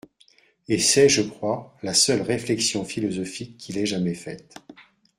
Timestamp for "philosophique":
2.85-3.55